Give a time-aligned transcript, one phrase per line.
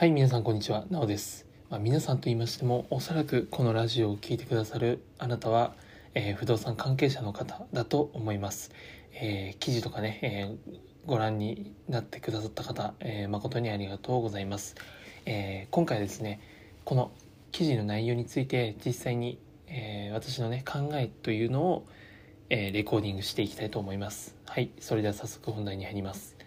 [0.00, 1.44] はい、皆さんこんにちは、なおです。
[1.68, 5.74] まあ、皆さんと言いましても、おそらくこのラジオを聞いてくださるあなたは、
[6.14, 8.70] えー不動産関係者の方だと思います。
[9.12, 14.74] えー記事とかね、えーご覧になってくださった方、え誠にありがとうございます。
[15.26, 16.40] え今回ですね、
[16.86, 17.12] この
[17.52, 21.86] 記事の内容について実際に、え私のね、考えというのを、
[22.48, 24.34] えレコーディングしていきたいと思います。
[24.46, 26.39] はい、それでは早速本題に入ります。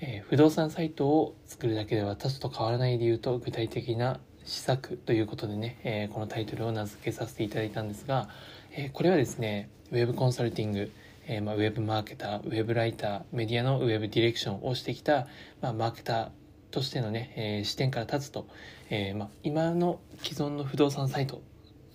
[0.00, 8.28] えー不動産サイトを作るだけでは他社と変わらない理由と具体的な施策ということでね、えーこのタイトルを名付けさせていただいたんですが、
[8.72, 10.90] えーこれはですねウェブコンサルティング、
[11.26, 15.26] えーまあ、ウェブマーケターウェブライターメディアのウェブディレクションをしてきた、
[15.60, 16.28] まあ、マーケター
[16.70, 18.46] としてのね、えー視点から立つと、
[18.88, 21.42] えーまあ、今の既存の不動産サイト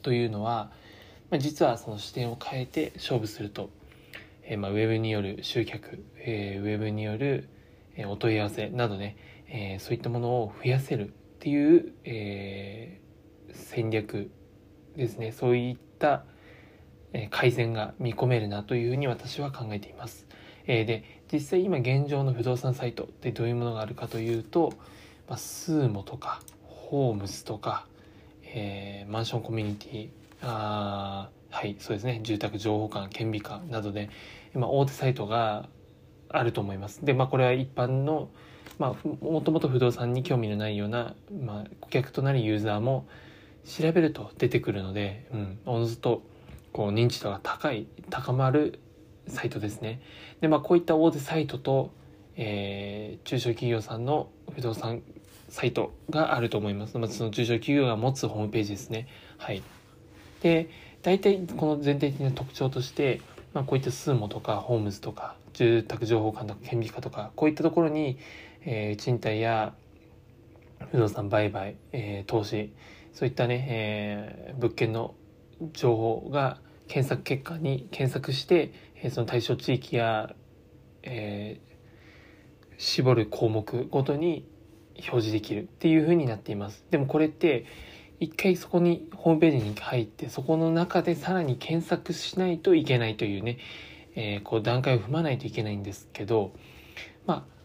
[0.01, 0.71] というのは、
[1.31, 3.69] まあ、実はその視点を変えて勝負すると、
[4.43, 7.49] えーまあ、ウェブによる集客、えーウェブによる
[7.95, 13.05] えーお問い合わせなどね、えーそういったものを増やせるっていう、えー
[13.53, 14.31] 戦略
[14.97, 15.31] ですね。
[15.31, 16.25] そういった、
[17.13, 20.27] えー改善が見込めるなというふうに私は考えています、
[20.67, 24.73] えーで実際今現状の不動産サイトってどういうものがあるかというと、
[25.27, 27.87] まあ、スーモとかホームズとか、
[28.43, 30.09] えーマンションコミュニティ
[30.41, 32.19] あーはいそうですね。
[32.21, 34.09] 住宅情報館顕微館などで、
[34.53, 35.69] まあ、大手サイトが
[36.37, 37.03] あると思います。
[37.05, 38.29] で、まあ、これは一般の、
[38.79, 43.07] まあ、もともと不動産に興味のないような、まあ、顧客となるユーザーも
[43.65, 46.21] 調べると出てくるので、うん、おのずと
[46.71, 48.79] こう認知度が高い高まる
[49.27, 50.01] サイトですね。
[50.41, 51.91] で、まあ、こういった大手サイトと、
[52.35, 55.01] えー中小企業さんの不動産
[55.49, 56.97] サイトがあると思います。
[56.97, 59.07] まずその中小企業が持つホームページですね。
[59.37, 59.63] はい。
[60.41, 60.69] で、
[61.01, 63.21] 大体この全体的な特徴として、
[63.55, 68.19] まあ、こういったスーモとかホームズとか住宅情報館とか顕微鏡とかこういったところに、
[68.65, 69.73] えー賃貸や
[70.91, 72.73] 不動産売買、えー投資
[73.13, 75.15] そういったね、えー物件の
[75.71, 80.35] 情報が検索結果に検索して、えーその対象地域や、
[81.03, 81.75] えー
[82.77, 84.45] 絞る項目ごとに
[84.95, 86.85] 表示できるっていう風になっています。
[86.91, 87.65] でもこれって
[88.19, 93.57] 一回そこにホームページに入ってそこの中でさらに検索しないといけないというね、
[94.15, 96.53] えーこう段階を踏まないといけないんですけど
[97.25, 97.55] まあ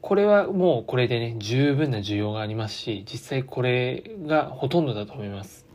[0.00, 5.66] これはもうこれでね十分な需要がありますし実際これがほとんどだと思います。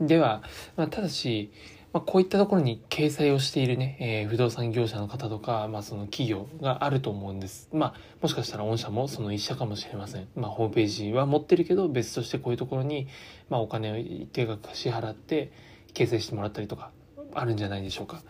[0.00, 0.42] では、
[0.76, 1.52] まあ、ただし、
[1.92, 13.08] まあ、こういったところに掲載をしているね、えー不動産業者の方とか、まあ、その企業があると思うんですまあもしかしたら御社もその一社かもしれませんまあホームページは持ってるけど別としてこういうところに
[13.48, 15.52] まあ、お金を一定額支払って
[15.92, 16.92] 掲載してもらったりとか
[17.34, 18.22] あるんじゃないでしょうか。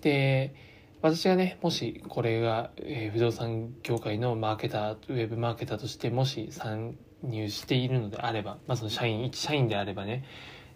[0.00, 0.54] で
[1.02, 10.24] 私がねもしこれが、えー不動産業界のマーケターウェブマーケターとしてもし参入しているのであれば、まあ、その社員一社員であればね、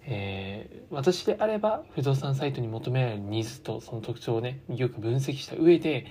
[0.04, 6.06] えー私であれば不動産サイトに求められるニーズとその特徴をねよく分析した上で、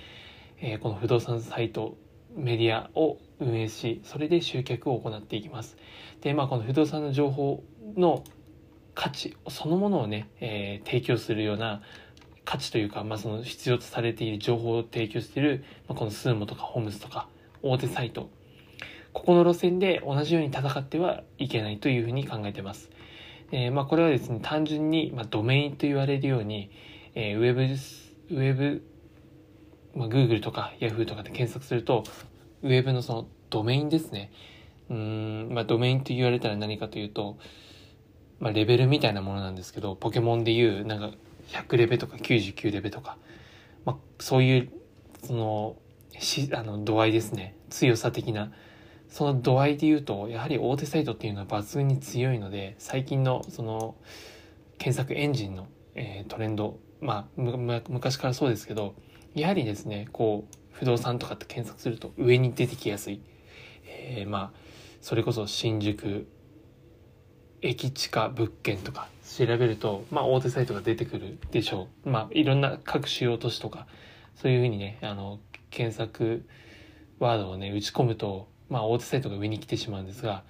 [0.59, 1.97] えーこの不動産サイト
[2.35, 5.78] メディアを運営しそれで集客を行っていきます。
[6.22, 7.63] でまあこの不動産の情報
[7.96, 8.24] の
[8.96, 11.81] 価値そのものをね、えー提供するような
[12.44, 17.29] 価値というか、まあ、その必要とされている情報を提供している、まあ、このスーモとかホームズとか
[17.62, 18.29] 大手サイト
[19.13, 22.90] ここの路線で同じように戦ってはいけないというふうに考えてます。
[23.52, 26.72] えーまあ、これはですね単純に、まあ、ドメインと言われるように、
[27.16, 28.84] えーウェブウェブ、
[29.94, 32.04] まあ、Google とか Yahoo とかで検索すると
[32.64, 34.32] ウェブのそのドメインですね。
[34.90, 37.38] うん、まあ、ドメインと言われたら何かというと、
[38.40, 41.12] まあ、レベルみたいなものなんですけどポケモンでいうなんか
[41.50, 43.18] 100レベとか99レベとか、
[43.86, 44.70] まあ、そういう
[45.24, 45.76] その
[46.20, 47.56] しあの度合いですね。
[47.70, 48.52] 強さ的な。
[49.12, 53.96] その度合いで言うとやはり大手サイトっていうのは抜群に強いので最近のその
[54.80, 58.96] 検索エンジンの、えートレンドまあむ昔からそうですけど
[59.35, 63.22] やはりですねこう不動産とかって検索すると上に出てきやすい、
[63.85, 64.72] えーまあ
[65.02, 66.28] それこそ新宿
[67.62, 69.08] 駅地下物件とか
[69.38, 72.09] 調べると、まあ、大手サイトが出てくるでしょう。
[72.09, 73.88] まあ、いろんな各主要都市とか、
[74.35, 75.40] そういうふうにね、あの、
[75.70, 76.46] 検索
[77.20, 80.44] ワードをね、打ち込むと、まあ、大手サイトが上に来てしまうんですが、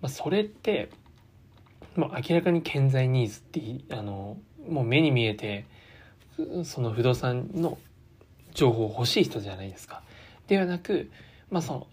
[0.00, 0.90] まあ、それって、
[1.94, 4.38] もう明らかに顕在ニーズって、あの、
[4.68, 5.66] もう目に見えて、
[6.64, 7.78] その不動産の
[8.52, 10.02] 情報を欲しい人じゃないですか。
[10.48, 11.10] ではなく、
[11.50, 11.86] まあ、その、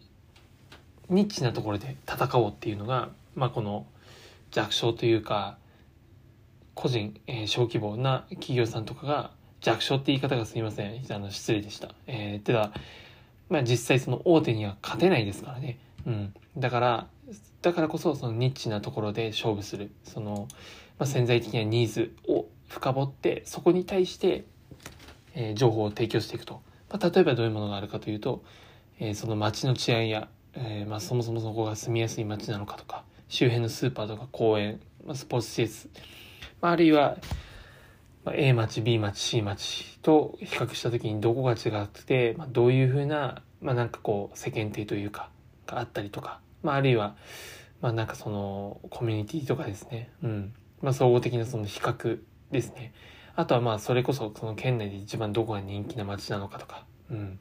[1.10, 3.86] ニッチなところで戦おうっていうのが、まあ、この
[4.52, 5.58] 弱小というか
[6.76, 9.32] 個人、えー小規模な企業さんとかが
[9.62, 12.72] 弱小って言い方がすみませんあの失礼でした、えー、ただ、
[13.50, 15.80] まあ、実際その大手には勝てないですからね。
[16.06, 17.08] うん、だから
[17.62, 19.92] だからこそそのニッチなところで勝負する。
[20.04, 20.48] その、
[21.00, 24.46] まあ、潜在的なニーズを深掘ってそこに対して、
[25.36, 28.44] えー情報を提供していくと、まあ、例えばどういうものがあるかというと、
[29.00, 35.90] えーその街の治安や、えーまあ、そもそもそこが住みやすい街なのかとか周辺のスーパーとか公園、まあ、スポーツ施設、
[36.62, 37.18] まあ、あるいは、
[38.26, 45.30] まあ、A 町 B 町 C 町と比較した時にどこが違って、まあ、どういうふうな、まあ、なんかこう世間体というか
[45.66, 47.16] があったりとか、まあ、あるいは、
[47.82, 50.54] まあ、なんかそのコミュニティとかですね、うん。
[50.82, 52.20] まあ、総合的なその比較
[52.52, 52.94] ですね。
[53.36, 57.40] あとはまあそれこそその県内で一番どこが人気な街なのかとか、うん。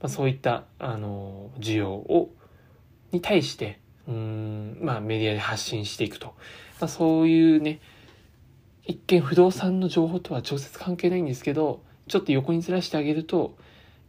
[0.00, 2.32] まあ、そういったあの需要を
[3.10, 6.28] に対してうん、まあ、メディアで発信していくと、
[6.80, 7.80] まあ、そういうね
[8.84, 13.56] 一見不動産の情報とは直接関係ないんですけどちょっと横にずらしてあげると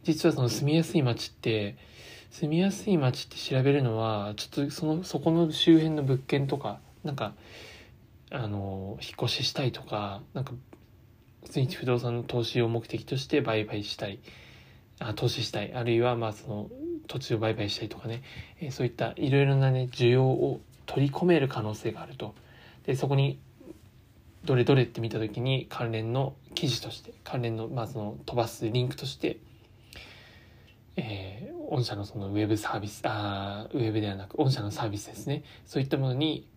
[0.02, 1.76] 実はその住みやすい街って
[2.30, 7.34] 住みやすい街って調べるのはちょっとそのそこの周辺の物件とかなんか
[8.30, 10.52] あの引っ越ししたいとかなんか
[11.42, 14.20] 普通に不動産の投資を目的として売買したい。
[14.98, 15.72] あ投資したい。
[15.74, 16.70] あるいはまあその
[17.08, 18.22] 土地を売買したいとかね、
[18.60, 22.34] えーそういったいろいろなね需要を取り込める可能性があると。
[22.86, 23.38] でそこに
[24.44, 29.38] どれどれって見た時に関連の記事として関連のまあその飛ばすリンクとして
[30.96, 35.44] えー御社のそのウェブサービスあーウェブではなく御社のサービスですね。
[35.64, 36.48] そういったものに、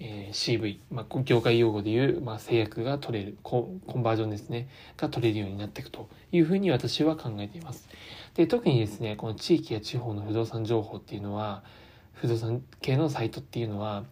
[0.00, 4.68] えー CV、まあ、業界用語でいう、まあ、制約が取れるココンバージョンですね。
[4.96, 7.86] が取れるようになっていくというふうに私は考えています。
[8.34, 11.62] で特にですねこの地域や地方の不動産情報っていうのは
[12.14, 14.04] 不動産系のサイトっていうのは、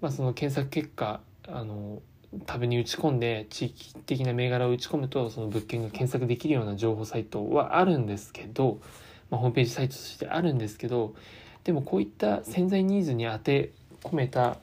[0.00, 2.00] まあ、その検索結果あの
[2.46, 8.80] タブに打ち込んで地域的な銘柄を打ち込むとその物件が検索できるような情報サイトはあるんですけど、
[9.30, 11.14] まあ、ホームページサイトとしてあるんですけど
[11.64, 13.72] でもこういった潜在ニーズに当て
[14.02, 14.58] 込めた、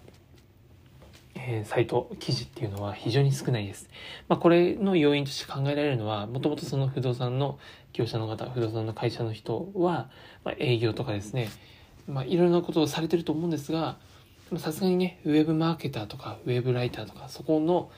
[1.34, 3.90] えーサイト記事っていうのは非常に少ないです。
[4.28, 7.60] まあ、これの要因として考えられるのはもともとその不動産の
[7.94, 10.10] 業者の方不動産の会社の人は、
[10.44, 11.50] まあ、営業とかですね、
[12.08, 13.98] まあ、いろんなことをされてると思うんですが
[14.58, 17.90] さすがにねウェブマーケターとかウェブライターとかそこの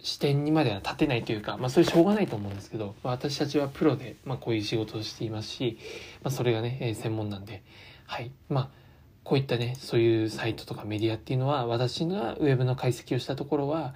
[0.00, 5.78] 視点にまでは立てないというか、まあ、それしょうがないと思うんですけど、まあ、私たちはプロで、まあ、こういう仕事をしていますし、
[6.22, 7.62] まあ、それがね、えー専門なんで、
[8.06, 8.30] はい。
[8.48, 8.68] まあ、
[9.24, 13.94] こういったね、そういうサイトとかメディアっていうのは、私がウェブの解析をしたところは、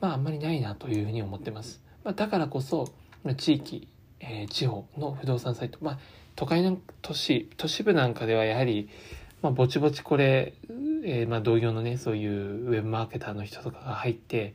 [0.00, 1.80] まあ、あんまりないなというふうに思ってます。
[2.02, 2.88] まあ、だからこそ、
[3.36, 3.88] 地域、
[4.20, 5.98] えー地方の不動産サイト、まあ、
[6.34, 8.88] 都会の都市、都市部なんかではやはり、
[9.42, 10.54] まあ、ぼちぼちこれ、
[11.04, 14.54] えーまあ、同業のね、そういうウェブマーケターの人とかが入って、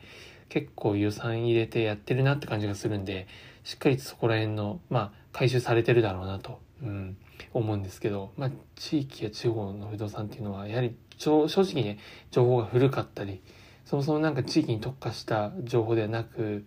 [0.50, 3.28] 結構予算入れてやってるなって感じがするんで、
[3.64, 7.18] しっかりとそこら辺の、まあ、回収されてるだろうなと、うん、
[7.54, 12.00] 思うんですけど、まあ、地域や地方の不動産っていうのは、やはり正直ね、
[12.32, 13.42] 情報が古かったり、
[13.86, 16.66] そもそもなんか地域に特化した情報ではなく、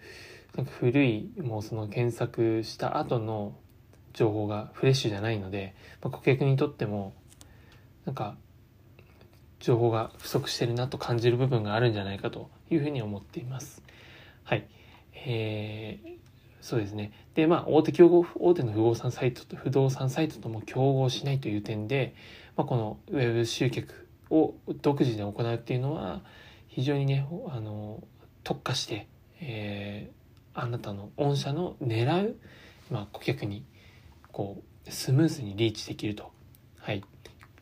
[0.57, 3.57] なんか古い、もうその検索した後の
[4.13, 7.13] 情報がフレッシュじゃないので、まあ、顧客にとっても、
[8.05, 8.37] なんか、
[9.61, 13.83] 情報が不足してるなと感じる部分があるんじゃないかというふうに思っています。
[14.45, 14.67] はい。
[15.15, 16.15] えー
[16.61, 17.13] そうですね。
[17.35, 22.15] で、まあ、大手競合、大手の不動産サイトと、不動産サイトとも競合しないという点で、
[22.57, 26.23] まあ、このウェブ集客を独自で行うっていうのは、
[26.69, 28.03] 非常にね、あの、
[28.45, 29.09] 特化して、
[29.41, 30.25] えー
[30.57, 32.37] あなたの御社の狙う、
[32.89, 33.65] まあ、顧客に、
[34.33, 36.33] こう、スムーズにリーチできると。
[36.79, 37.03] はい。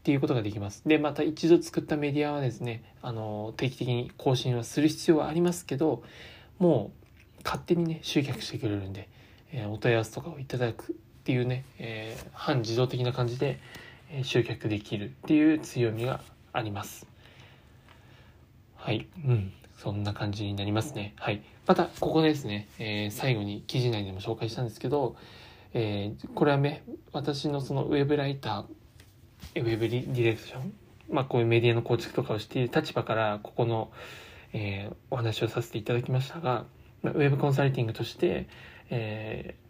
[0.03, 0.83] っていうことができます。
[0.85, 6.03] で、また一度作ったメディアはですね、あの、定期的に更新はする必要はありますけど、
[6.59, 6.91] も
[7.39, 9.09] う勝手にね、集客してくれるんで、
[9.53, 13.61] えーお問い合わせとかをいただくっていうね、えー半自動的な感じで、
[14.11, 16.21] えー集客できるっていう強みが
[16.53, 17.07] あります。
[18.75, 19.07] はい。
[19.25, 19.53] うん。
[19.79, 21.15] そんな感じになりますね。
[21.17, 21.43] はい。
[21.65, 25.15] また、ここですね、えー最後に記事内でも紹介したんですけど、
[25.75, 26.83] えーこれはね、
[27.13, 28.65] 私のそのウェブライター、
[29.55, 30.73] ウェブディレクション、
[31.11, 33.91] まあこういうメディアの構築とかをしている立場から、ここの、
[34.53, 36.65] えーお話をさせていただきましたが、
[37.03, 38.49] まあウェブコンサルティングとして、
[38.91, 39.63] えー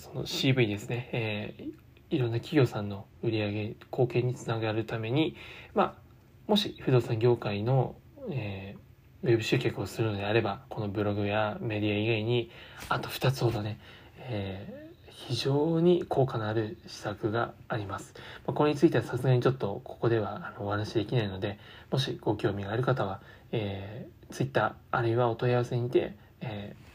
[0.00, 1.72] その CV ですね、えー
[2.08, 5.34] いろんな企業さんの売り上げ、貢献につながるために、
[5.74, 6.02] まあ、
[6.46, 7.96] もし不動産業界の、
[8.30, 8.86] えー
[9.22, 12.50] ウェブ集客をするのであれば、このブログやメディア以外に、
[12.88, 13.80] あと2つほどね、
[14.18, 14.85] えー
[15.16, 18.14] 非常に効果のある施策があります。
[18.46, 21.58] まあ、これについてはさすがにちょっとここではあのお話しできないので、
[21.90, 23.20] もしご興味がある方は、
[23.50, 26.86] えー、Twitter あるいはお問い合わせにて、えー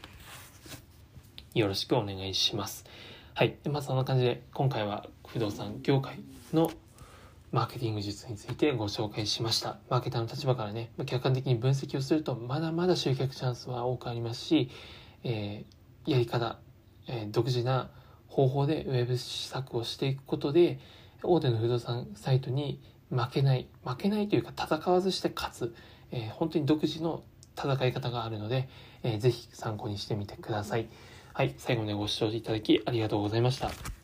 [1.54, 2.86] よろしくお願いします。
[3.34, 3.56] はい。
[3.70, 6.18] まあそんな感じで、今回は不動産業界
[6.54, 6.70] の
[7.50, 9.76] マーケティング術についてご紹介しました。
[9.90, 14.70] マーケターの立場からね、客観的に分析をすると、まだまだ集客チャンスは多くありますし、
[15.24, 16.58] えー、やり方、
[17.06, 17.90] えー、独自な
[18.32, 20.80] 方法でウェブ施策をしていくことで、
[21.22, 25.74] 大手の不動産サイトに負けない、負けないというか戦わずして勝つ、
[26.10, 27.22] えー、本当に独自の
[27.56, 28.68] 戦い方があるので、
[29.02, 30.88] えー、ぜひ参考にしてみてください。
[31.34, 34.01] はい、最後までご視聴いただきありがとうございました。